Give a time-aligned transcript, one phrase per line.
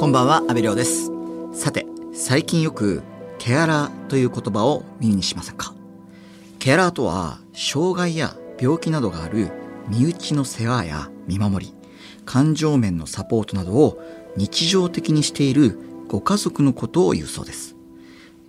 [0.00, 1.10] こんばんは、阿部亮です。
[1.52, 1.84] さて、
[2.14, 3.02] 最近よく、
[3.38, 5.74] ケアラーという言葉を耳にしませんか？
[6.58, 9.52] ケアラーとは、障害や病気などがある
[9.90, 11.74] 身内の世話や見守り、
[12.24, 14.00] 感情面のサポートなどを
[14.38, 17.76] 日常的にしているご家族のことを言うそうです。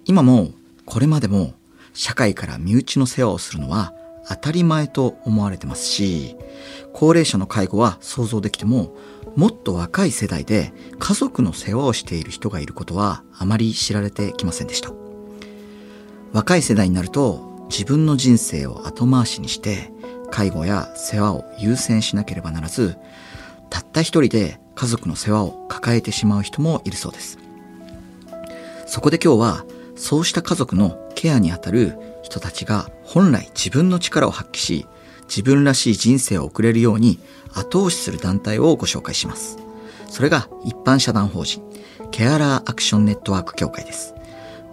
[0.06, 0.52] 今も、
[0.86, 1.54] これまでも、
[1.92, 3.94] 社会から身内の世話をするのは
[4.30, 6.38] 当たり前と思われてますし、
[6.94, 8.96] 高齢者の介護は想像できても、
[9.36, 14.92] もっと若い世代で家族の世話をしている人がいることはあまり知られてきませんでした。
[16.34, 19.92] 若い世代になると自分の人生を後回しにして
[20.30, 22.98] 介護や世話を優先しなければならず、
[23.70, 27.38] たった一人で家族の世話を抱えてしまう人もいるそうです。
[28.86, 34.86] そこで今日はそうした家族のケアにあたる人たちが本来自分の力を発揮し、
[35.24, 37.20] 自分らしい人生を送れるように
[37.54, 39.58] 後押しする団体をご紹介します。
[40.10, 41.64] それが一般社団法人
[42.12, 44.14] ケアラーアクションネットワーク協会です。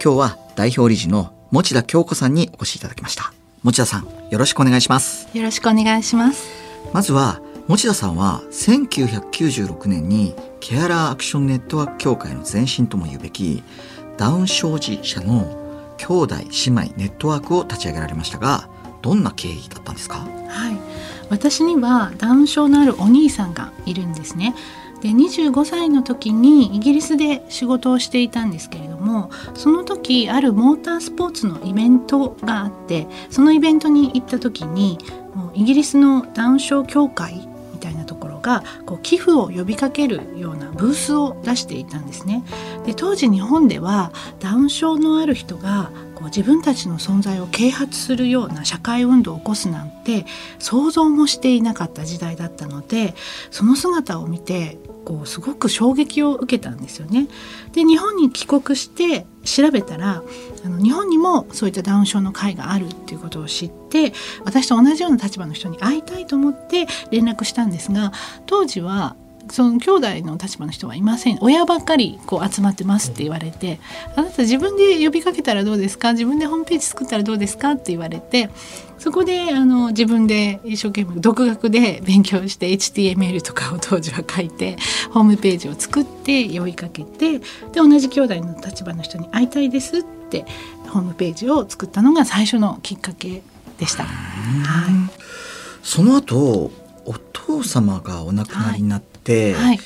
[0.03, 3.33] 今日は代表理事の持田京子さんにお越しいただきました。
[3.63, 5.29] 持田さん、よろしくお願いします。
[5.37, 6.47] よろしくお願いします。
[6.93, 13.63] まずは、持田さんは1996年にケアラーアクションネットワーク協会の前身とも言うべき
[14.17, 18.69] ダウン症児者の兄弟姉妹ネットワークを立ち上げられましたが、
[19.03, 20.19] どんな経緯だったんですか？
[20.49, 20.88] はい。
[21.31, 24.55] 私にはダウン症のあるお兄さんがいるんですね。
[25.01, 34.99] で25歳の時にイギリスで仕事をしていたんですけれどもその時あるモータースポーツのイベントがあってそのイベントに行った時に
[35.35, 42.43] もうイギリスのダウン症協会みたいなところがこう寄付を呼びかけるようなブースを出していたんですね。
[42.85, 50.27] で当時日本ではダウン症のある人がこう自分たちの存在を啓発するような社会運動を起こすなんて
[50.59, 53.15] 想像もしていなかった時代だったので
[53.53, 57.29] その姿を見てこうすごく衝撃を受けたんですよね。
[57.73, 60.25] で日本に帰国して調べたら
[60.65, 64.13] あの日本にもそういったダウン症の会があるっていうことを知って
[64.45, 68.13] 私と同じような立場の人に会いたいと思って連絡したんですが
[68.47, 69.15] 当時は
[69.51, 71.39] その兄弟の立場の人はいません。
[71.41, 73.81] 親ばっかりこう集まってますって言われて
[74.17, 76.13] あなた自分で呼びかけたらどうですか？
[76.13, 77.73] 自分でホームページ作ったらどうですか？
[77.73, 78.51] って言われて
[78.99, 84.77] そこであの自分で一生懸命独学で勉強して HTML とかを当時は書いて
[85.13, 87.45] ホームページを作って呼びかけてで
[87.77, 90.45] 同じ兄弟の立場の人に会いたいですって
[90.89, 93.43] ホームページを作ったのが最初のきっかけ
[93.79, 94.05] でした。
[94.05, 95.11] はい
[95.81, 96.71] その後、
[97.07, 99.18] お父様がお亡くなりになって、
[99.55, 99.79] はい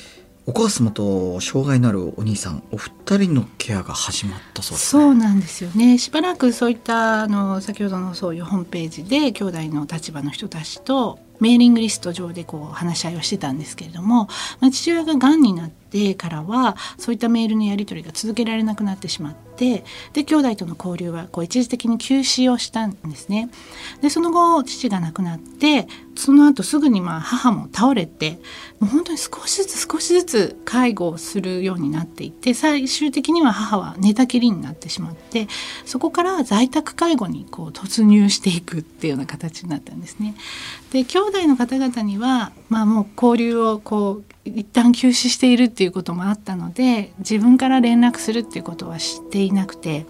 [0.45, 5.01] お母様と障害のあるお兄さん、お二人のケアが始まったそうですね。
[5.03, 14.29] そうなんですよねしばらくそういったあの先ほどのそういうホームページで兄弟の立場の人たちとメーリングリスト上でこう話し合いをしてたんですけれども、
[14.61, 19.83] まあ、父親ががんになってからはそういったメールのやり取りが続けられなくなってしまって
[20.13, 23.49] で兄弟との交流はこう一時的に休止をしたんですね。
[24.01, 28.39] でその後父が亡くなってその後すぐにまあ母も倒れて
[28.79, 35.47] もう本当に少しずつ少しずつ介護をするようになっていって最終的には母は寝たきりになってしまって
[35.85, 40.35] そこから在宅介護にこう突入していくっていうような形になったんですね。
[40.91, 50.05] で兄弟の方々には、まあ、もう交流をこう一旦休止しているっていうこともあったので自分から連絡するっていうことは知っていなくて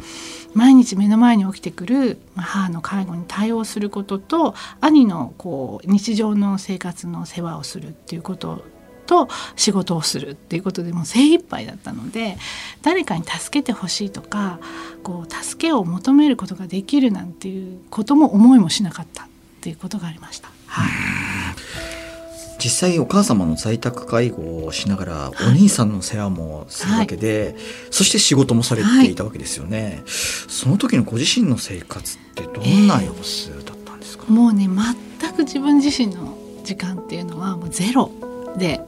[0.53, 8.63] 毎日目の前に起きてくる母の介護に対応することと兄のこう日常の生活の世話をするっていうこと
[9.05, 12.37] と仕事をするっていうことでもう精一杯だったので
[12.81, 14.59] 誰かに助けてほしいとか
[15.03, 19.27] こう助けを求めることができるなんていうことも思いもしなかったっ
[19.61, 20.49] ていうことがありました。
[20.73, 20.89] はい。
[22.57, 27.55] 実際お母様の在宅介護をしながらお兄さんの世話もするわけで、
[27.91, 38.09] そして仕事もされていたわけですよね、その時のご自身の生活ってどんな様子だったんですか、もうね全く自分自身の時間っていうのはもうゼロ
[38.57, 38.79] で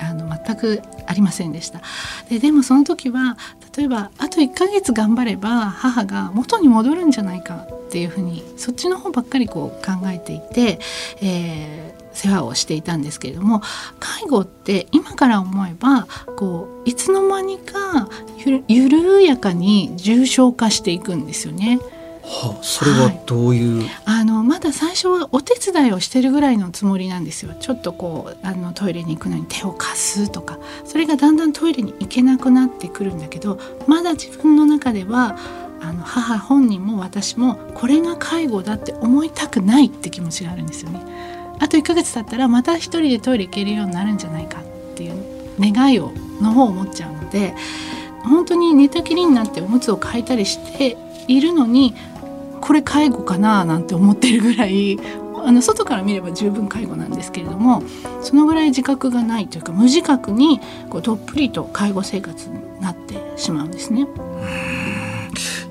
[0.00, 1.82] あの全くありませんでした。
[2.28, 3.38] ででもその時は
[3.76, 10.80] 例えばあと1ヶ月頑張れば母が元に戻るんじゃないかっていうふうにそっちの方ばっかりこう考えていて、
[11.22, 13.60] えー世話をしていたんですけれども
[13.98, 16.06] 介護って今から思えば
[16.36, 18.08] こういつの間にか
[18.38, 21.80] ゆる緩やかに重症化していくんですよね。
[22.22, 27.52] はあ、それはどういう、あのまだ最初はお手伝いをしてるぐらいのつもりなんですよ。
[27.58, 30.60] ちょっとこうあのトイレに行くのに手を貸すとか。
[30.84, 35.36] それがだんだんトイレに行けなくなってくるんだけどまだ自分の中では
[35.80, 41.00] あの母本人も私もこれが介護だって思いたくないって気持ちがあるんですよね。
[41.60, 44.64] あと1ヶ月経ったらまた一人でトイレ行けるようになるんじゃないかっ
[44.96, 45.14] ていう
[45.58, 47.54] 願いをの方を持っちゃうので
[48.24, 50.96] 本当に寝たきりになっておむつを替えたりして
[51.28, 51.94] いるのに
[52.60, 54.98] これ介護かななんて思ってるぐらい
[55.44, 57.82] あの外から見れば十分介護なんですけれども
[58.22, 64.06] そのぐらい自覚がないというか無自覚にこうどっぷりと介護生活になってしまうんですね。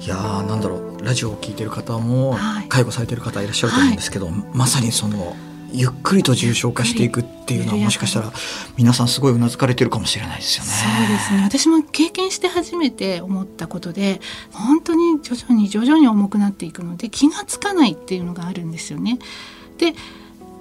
[0.03, 5.35] いやーなんだろうラジオを聞いてる方も介護されてる方いらっしゃると思うんですけど、はい、まさにその
[5.71, 8.31] ゆっくりと重症化していくっていうのはもしかしたら
[8.77, 10.69] 皆さんすごいうなずかれてるかもしれないですよね。
[10.69, 14.19] そうですね私も経験して初めて思ったことで
[14.51, 19.19] 本当に徐々に徐々に重くなっていくので気がつかないっていうのがあるんですよね。
[19.77, 19.95] で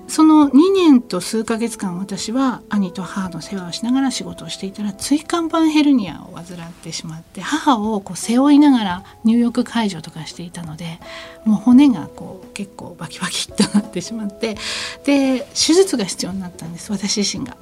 [0.08, 10.98] その2年と数ヶ月間私は兄と母の世話をしながら仕事をしていたら椎間板ヘルニアを患ってしまって母をこう背負いながら入浴介助とかしていたので
[11.44, 14.56] もう骨がこう結構バキバキっとなってしまって
[15.04, 17.56] で手術が必要になったんです私自身が。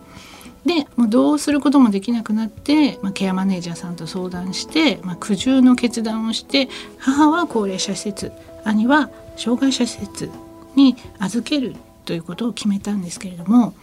[0.64, 8.30] でもうどうすることもできなくなって、まあ、ケアマネージャーさんと相談して、まあ、苦渋の決断をして母は高齢者施設
[8.64, 10.30] 兄は障害者施設
[10.76, 11.74] に預ける
[12.04, 13.74] ということを決めたんですけれども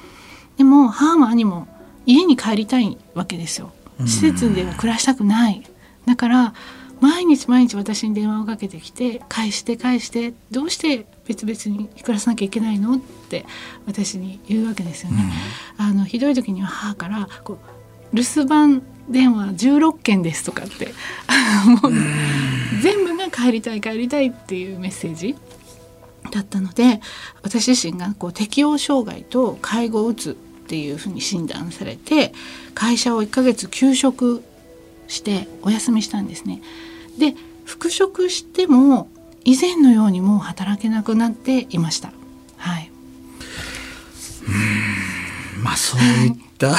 [0.57, 1.67] でも母も兄も
[2.05, 3.71] 家に帰りたいわけですよ。
[4.05, 5.63] 施設では暮らしたくない。
[6.05, 6.53] だから
[7.01, 13.45] 毎日毎日私に電話をかけてきて返して返してどうして別々に暮らさなきゃいけないのって
[13.85, 15.23] 私に言うわけですよね。
[15.79, 17.59] うん、あのひどい時には母からこ
[18.13, 20.93] う留守番電話16件ですとかって
[21.81, 21.93] もう
[22.81, 25.35] 全部が帰りたい帰りたいっていうメッセージ
[26.31, 27.01] だったので
[27.43, 30.33] 私自身がこう適応障害と介護うつっ
[30.67, 32.33] ていうふうに診断されて
[32.73, 34.43] 会社を1ヶ月休職
[35.07, 36.61] してお休みしたんですね。
[37.17, 37.35] で
[37.65, 39.09] 復職しても
[39.43, 42.11] 以前のようにもう働けなくなっていました。
[42.57, 42.91] はい。
[44.47, 44.51] う
[45.59, 46.75] んまあそういった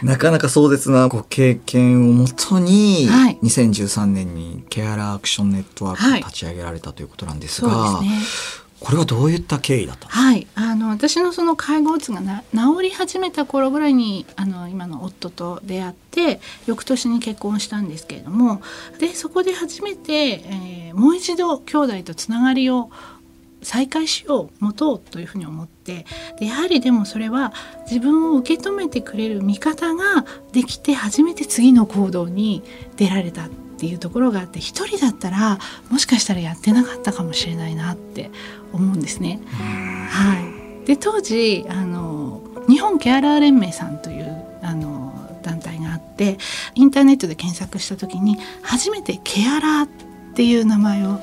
[0.04, 8.08] なかなか壮絶なご経験をもとに、はい、2013年にケアラーアクションネットワークを立ち上げられたということなんですが、はい、
[8.80, 18.62] これはどういった経緯だったんですか、はい、あの私のその介護うつがな治り始めた頃ぐらいにあの今の夫と出会って翌年に結婚したんですけれども
[18.98, 22.90] でそこで初めて、えー、もう一度兄弟とつながりを
[23.68, 26.06] 再開しよう持とうというふうに思って
[26.38, 32.62] でやはりでもそれは自分を受け止めてくれる味方ができて初めて次の行動に
[32.96, 33.48] 出られたっ
[33.78, 35.58] ていうところがあって一人だったら
[35.90, 38.30] もしかしたらやってなかったかもしれないなって
[38.72, 39.38] 思うんですね。
[40.08, 40.40] は
[40.82, 45.12] い、で当時あの日本ケアラー連盟さんというあの
[45.42, 46.38] 団体があって
[46.74, 49.88] インターネットで検索した時に初めてケアラーっ
[50.32, 51.20] ていう名前を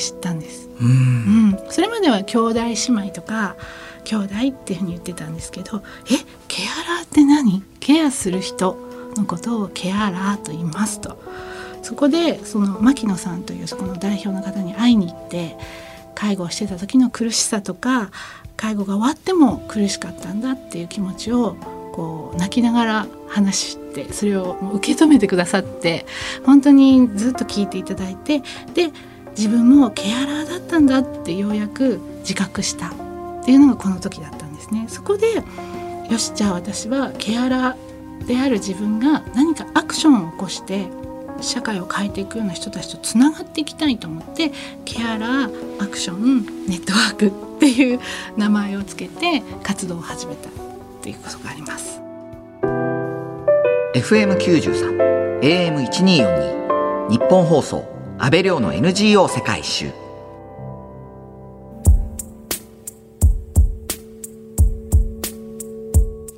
[0.00, 0.68] 知ったんです。
[0.80, 3.56] うん、うん、それまでは兄弟姉妹とか
[4.04, 6.16] 兄弟っていうふうに言ってたんですけどえ
[6.48, 7.62] ケアラーって何？
[7.80, 8.76] ケアする人
[9.16, 11.22] のことをケアラーと言いますと。
[11.82, 15.56] そこでその牧野さんというそこの代表の方に会いに行って
[16.14, 18.10] 介護をしてた時の苦しさとか
[18.56, 21.56] 介護が終わっても苦しかったんだっていう気持ちを
[21.92, 26.04] こう泣きながら話してそれを受け止めてくださって
[26.44, 28.40] 本当にずっと聞いていただいて
[28.74, 28.90] で
[29.40, 32.92] 自分もケアラーだったんだってようやく自覚したっ
[33.42, 34.84] ていうのがこの時だったんですね。
[34.86, 35.42] そこで
[36.10, 40.88] よしじゃあ私はケアラーである自分が何かアクションを起こして
[41.40, 44.52] 社会を変えていくような人たちとつながっていきたいと思って
[44.84, 47.98] ケアラーアクションネットワークっていう
[48.36, 50.52] 名前をつけて活動を始めたっ
[51.00, 51.98] ていうことがあります。
[53.94, 59.86] FM93 AM1242 日本放送安倍亮の NGO 世界一周。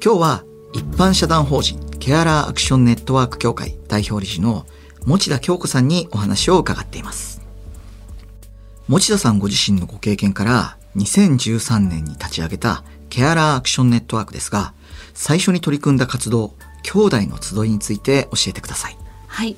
[0.00, 4.64] 今日は一般社団法人ケアラーアクションネットワーク協会代表理事の
[5.06, 7.42] 持田京子さんにお話を伺っています。
[8.86, 14.72] 持田さんご自身のご経験から2013年に立ち上げたケアラーアクションネットワークですが
[15.14, 18.96] 最初に取り組んだ活動兄弟の集いについて教えてください。
[19.26, 19.56] はい。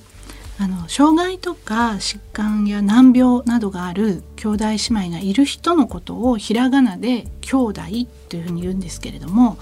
[0.58, 7.82] あの障害とか疾患や難病などがある兄弟姉妹がいる人のことをひらがなで兄弟
[8.28, 9.58] というふうに言うんですけれども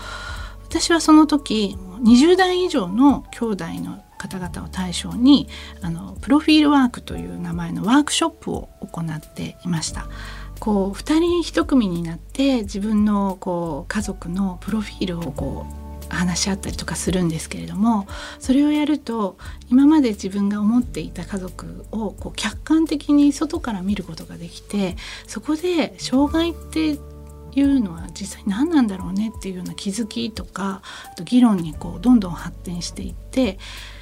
[0.64, 5.48] 私はその時20代以上の兄弟の方々を対象に
[5.80, 10.06] あのプロフィールワークという名前のワークショップを行っていました。
[10.60, 15.81] こう2人1組になって自分のこう家族のプロフィールをこう
[16.14, 18.06] 話し合ったりとかするんですけれども
[18.38, 19.36] それをやると
[19.70, 26.98] 今まで自分が思っていた家族をこう客観的に外から見ることができてそこで障害って
[27.54, 33.58] いうのは実際何なんだろうねっていうような気づきとかあと議論にこうどんどん発展していって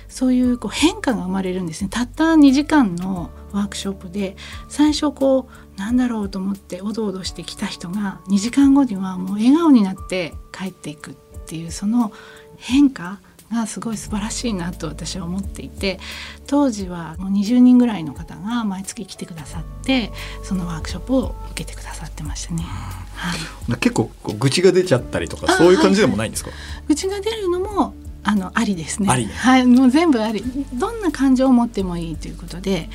[0.08, 1.88] そういうこう変化が生まれるんですね。
[1.88, 4.36] たった2時間のワークショップで
[4.68, 11.16] 最初こうなんだろうと思っておどおどしてきた人が2時間後にはもう笑顔になって帰っていく。
[11.50, 12.12] っていうその
[12.58, 13.18] 変化
[13.52, 15.98] がすごい素晴らしいなと私は思っていて
[16.46, 20.12] 当時はもう20人ぐらいの方が毎月来てくださって
[20.44, 22.62] そのワークショップを受けてくださってましたね。
[22.62, 23.34] は
[23.74, 29.08] い、結構愚痴が出ちゃったりとかそういう感じでもないんですか、はい、愚痴が出るのもあのありですね。
[29.08, 30.44] ねはい、もう全部あり。
[30.74, 32.88] どんな感情を持ってもいいということで、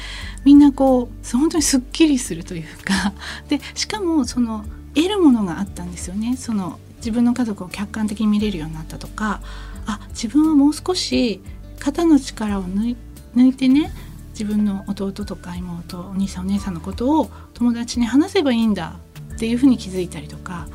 [0.46, 3.14] みんなこう本当にすっきりするというか、
[3.50, 6.38] でしかもその得るものがあったんですよね。
[6.38, 9.42] その自分の家族を客観的に見れるようになったとか、
[9.86, 11.40] あ自分はもう少し
[11.78, 12.96] 肩の力を抜
[13.38, 13.92] いてね
[14.32, 18.96] 自分の弟とか妹お兄さんお姉さんのことを友達に話せばいいんだ
[19.36, 20.68] っていうふうに気づいたりとか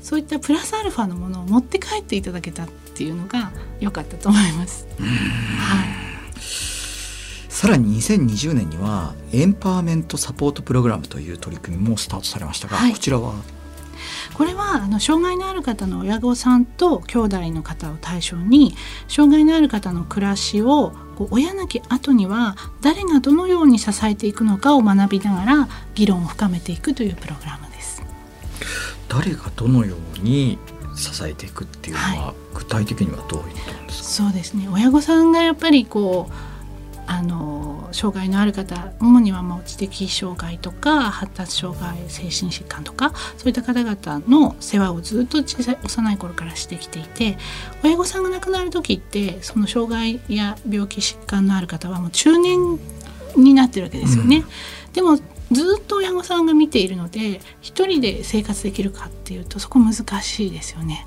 [0.00, 4.86] そういったプラスアルファのものを持って帰っていただけたっていうのが良かったと思います。
[4.98, 6.04] はい。
[7.50, 13.34] さらに2020年にはエンパワーメントサポートプログラムという取り組みもスタートされましたが、はい、こちらは？
[14.34, 18.74] これはあの障害のある方の親御さんと兄弟の方を対象に
[19.08, 28.02] 障害のある方の暮らしをこう親なき後には誰がどのように支えていくのかを学びながら議論を深めていくというプログラムです。
[29.08, 30.58] 誰がどのように
[30.96, 34.24] 支えていくっていうのは、はい、具体的にはどういうことなんですか？
[34.24, 34.68] そうですね。
[34.68, 36.32] 親御さんがやっぱりこう
[37.06, 37.63] あの
[37.94, 47.38] 障害のある方主にはもう知的障害とか発達障害精神疾患とかそういった方々の世話をずっと小さい幼い頃からしてきていて
[47.82, 52.78] 親御さんが亡くなる時ってその障害や病気疾患のある方はもう中年
[53.36, 54.44] になってるわけですよね。
[54.86, 55.22] うん、でもず
[55.80, 61.06] っと親御さんが見ているので一人で生活できるかっていうとそこ難しいですよね。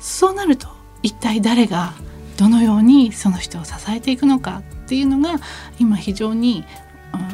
[0.00, 0.68] そうなると
[1.02, 1.94] 一体誰が
[2.38, 5.40] どのようにその人を支えていくのかっていうのが
[5.80, 6.64] 今非常に、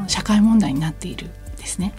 [0.00, 1.92] うん、社会問題になっているですね。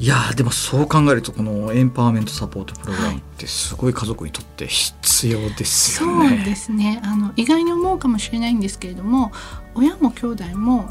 [0.00, 6.36] いやでもそう考えるとこのエンパワーメントサポートプログラムってすごい家族にとって必要ですよね。
[6.36, 9.30] そうですねあの意外に思うかもしれないんですけれども
[9.74, 10.90] 親も兄弟も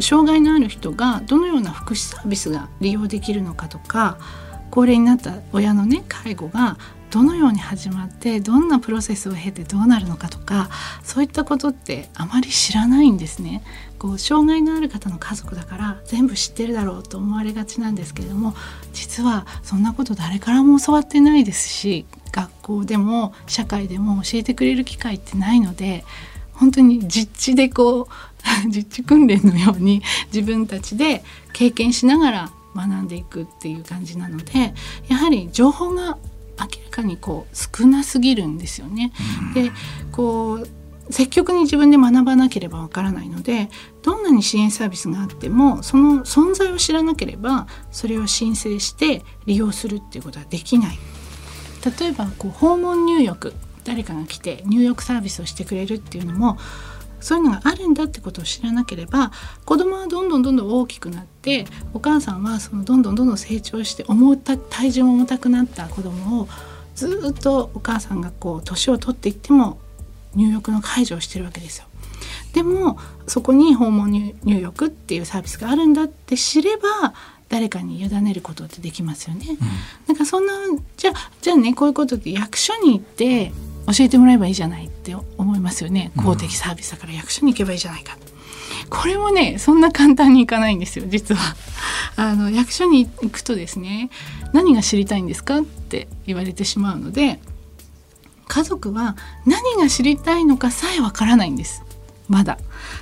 [0.00, 4.18] 障害のある人がどのような福祉サービスが利用できるのかとか
[4.70, 6.78] 高齢になった親のね介護が
[7.10, 10.68] どのように始まってどんなプロセスを経てどうなるのかとか
[11.02, 13.62] そういったことってあまり知らないんですね。
[13.98, 18.54] こう障害のある方の家族だから全部知ってるだろうと思われがちなんですけれども
[18.92, 26.04] 実はそんなこと誰からも教わってないですし学校でも社会でも教えてくれる機会ってないので
[26.52, 28.06] 本当に実地でこう
[28.70, 34.74] 実地訓練のように自分たちで経験しながら学んでいくっていう感じなので
[35.08, 36.16] やはり情報が
[36.60, 39.12] 明らかにこう少なすぎるんですよね。
[39.54, 39.70] で
[40.12, 40.68] こう
[41.10, 43.70] 積極に自分で学ばなければわからないので
[44.02, 50.98] どんなに支援サービスがあってもその存在を知らなければそれを申請して利用するっていうことはできない。
[52.00, 56.58] 例えばこう訪問入浴誰かが来て入浴サービスをしてくれるっていうのも
[57.20, 59.32] そういうのがあるんだってことを知らなければ
[59.64, 66.48] 子供はどんどんどんどん大きくなってお母さんはそのどんどんどんどん成長して重た体重も重たくなった子供を
[66.94, 69.78] ずっとお母さんがこう年を取っていっても
[70.34, 71.86] 入浴の介助をしてるわけですよ。
[72.52, 77.14] でもそこに訪問入浴っていうサービスがあるんだって知れば
[77.48, 79.46] 誰かに委ねることってできますよね。
[79.50, 79.58] うん、
[80.06, 80.52] なんかそんな
[80.96, 83.52] じゃあじゃあねこういうことって役所に行って
[83.88, 86.12] 教えてもらえばいいじゃないって思いますよね。
[86.16, 88.16] 公的サービスだから役所に行けばいいじゃないか、
[88.84, 91.40] うん、これもねそんな簡単にいかないんですよ実は。
[92.16, 94.10] あの役所に行くとですね
[94.52, 97.40] 何が知りたいんですかって言われてしまうので
[98.48, 99.16] 家族は
[99.46, 101.82] 何が知りたいのかさえわからないんです。
[102.28, 102.58] まだ。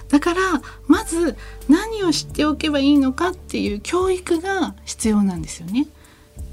[0.08, 0.40] だから
[0.86, 1.36] まず
[1.68, 5.88] 何を知っておけばいいのかっていう教育が必要なんですよね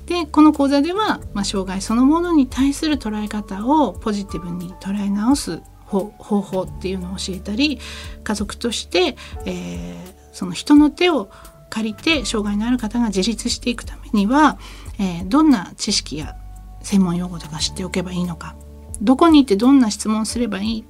[0.05, 6.10] でこの講座では、まあ、障害そのものに対する捉え方をポジティブに捉え直す方
[6.41, 7.79] 法っていうのを教えたり
[8.24, 11.29] 家族として、えー、その人の手を
[11.69, 14.57] 借りて障害のある方が自立していくためには、
[15.00, 16.36] えー、どんな知識や
[16.81, 18.55] 専門用語とか知っておけばいいのか
[19.01, 20.86] どこに行ってどんな質問すればいい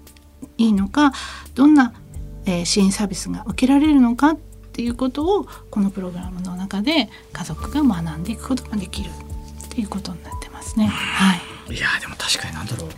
[0.58, 1.14] いいのか
[1.56, 1.94] どんな、
[2.46, 4.38] えー、支援サービスが受けられるのかっ
[4.74, 10.88] ていうことをこのプログラムの中で家族が学んでいくことができるっていうことになってますね。
[10.88, 11.36] は
[11.70, 12.90] い、いやでも確かになんだろう。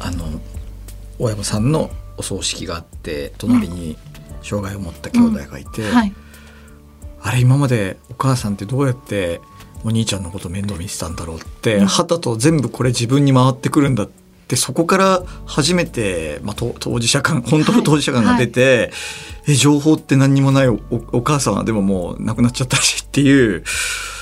[0.00, 0.26] あの
[1.18, 3.96] 親御さんのお葬式があって隣に
[4.42, 5.88] 障害を持った兄弟がいて、うん。
[5.88, 6.12] うんはい、
[7.22, 9.40] あれ今までお母さんってどうやって
[9.84, 14.10] お兄ちゃんのこと面倒見てたんだろうってはたと全部これ自分に回ってくるんだっ
[14.48, 18.78] てそこから初めて、まあ、当事者感本当の当事者感が出て、はい。
[18.78, 18.92] はい、
[19.48, 20.80] え情報って何にもないお
[21.12, 23.64] お母さんはでももう亡くなっちゃったしっていう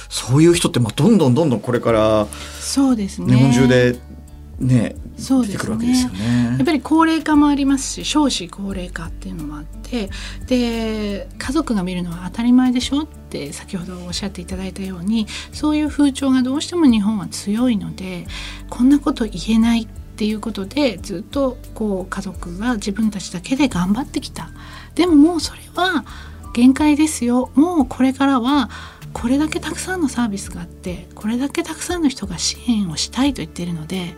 [0.09, 2.27] そういう人ってまあどんどんどんどんこれから
[2.61, 3.37] そうですね。
[3.37, 3.99] 日本中で
[4.59, 10.09] ねそうですね、ね、やっぱり高齢化もありますし少子高齢化っていうのもあって
[10.47, 18.27] で家族が見るのは当たり前でしょって先ほどおっしゃっていただいたようにそういう風潮がどうしても日本は強いので
[18.71, 24.51] こんなこと言えないっていうことでずっとこう家族は自分たちだけで頑張ってきた
[24.95, 26.05] でももうそれは
[26.53, 28.71] 限界ですよもうこれからは
[29.13, 34.15] これだけたくさんのサービスがあってこれだけたくさんの人が支援をしたいと言っているので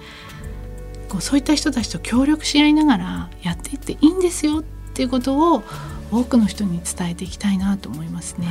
[1.09, 5.63] こうそういった人たちと協力し合いながらやっていっていいんですよっていうことを
[6.11, 8.47] 多くの人に伝えていきたいなと思いますね。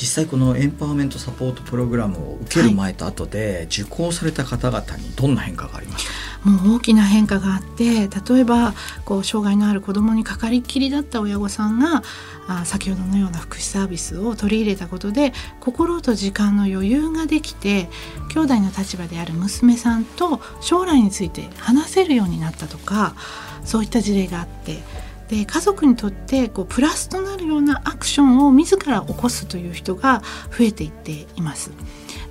[0.00, 6.06] 実際このエンパワーメントサポートプログラムを受ける前と後で受講された方々にどんな変化がありまし
[6.44, 12.04] た、もう大きな変化があって例えばこう障害のある子どもにかかりっきりだった親御さんが
[12.46, 17.88] あ先ほどのような福祉サービスを取り入れたことで心と時間の余裕ができて
[18.32, 23.16] 兄弟の立場である娘さんと将来について話せるようになったとか
[23.64, 25.07] そういった事例があって。
[25.28, 30.22] で家族にとってこうプラスとなるようなアクションを自ら起こすという人が
[30.56, 31.70] 増えていっています。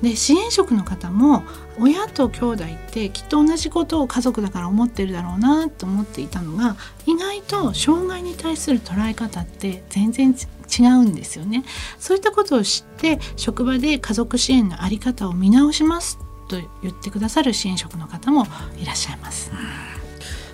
[0.01, 1.43] で支援職の方も
[1.79, 6.75] 親と兄弟ってきっと同じことを家族だから思ってるだろうなと思っていたのが
[7.05, 10.35] 意外と障害に対する捉え方って全然
[10.67, 11.63] 違うんですよね。
[11.99, 18.45] そういったことを知って職場で家族支援の在り方を見直しますと言ってくださる支援職の方も
[18.77, 19.51] いらっしゃいます。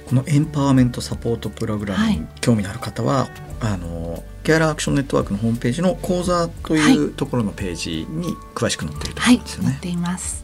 [0.08, 3.30] このエンパワーメントサポートプログラムに興味のある方は、はい、
[3.62, 9.66] あのケアラーアクションネットワークのホームページの講座というところのページに詳しく載っていると思うんですよね。
[9.66, 10.44] はい、載っています。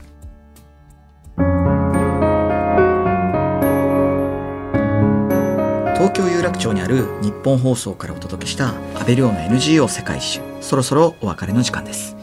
[5.96, 10.42] 東京有楽町にある日本放送からお届けした安倍亮の NGO 世界一周。
[10.62, 12.16] そろそろお別れの時間です。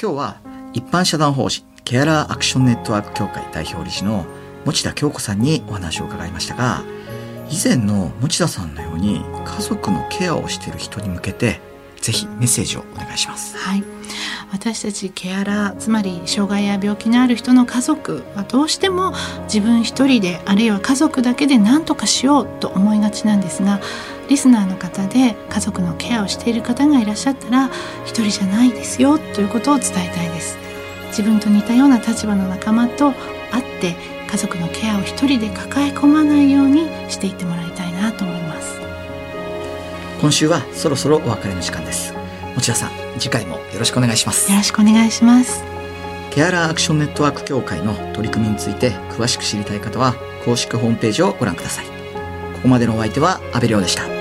[0.00, 0.40] 今日は
[0.72, 4.24] 一般社団法人ケアラーアクションネットワーク協会代表理事の
[4.64, 6.82] 持田京子さんにお話を伺いましたが
[7.50, 11.60] 以前の持田さんのように家族のケアをしている人に向けて
[12.00, 13.56] ぜひメッセージをお願いします。
[13.58, 13.84] はい、
[14.52, 19.12] 私たちケアラーつまり障害や病気のある人の家族はどうしても
[19.44, 23.80] 自分一人であるいは家族だけで何とかしようと思いがちなんですが
[24.28, 27.68] リスナーの方で家族のケアをしている方がいらっしゃったら
[28.04, 30.58] 一人じゃないですよということを伝えたいです。
[31.08, 33.12] 自分と似たような立場の仲間と
[33.50, 33.96] 会って
[34.30, 38.80] 家族のケアを一人で抱え込まないようにしていってもらいたいなと思います。
[40.20, 42.14] 今週はそろそろお別れの時間です。
[42.54, 44.50] 持田さん次回もよろしくお願いします。
[44.50, 45.64] よろしくお願いします。
[46.30, 50.14] ケアラーアクションネットワーク協会の取り組みについて詳しく知りたい方は
[50.44, 51.86] 公式ホームページをご覧ください。
[51.86, 51.92] こ
[52.62, 54.19] こまでのお相手は阿部亮でした